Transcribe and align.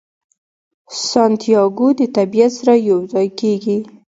سانتیاګو 1.09 1.87
د 1.99 2.01
طبیعت 2.15 2.51
سره 2.59 2.73
یو 2.89 2.99
ځای 3.11 3.27
کیږي. 3.39 3.77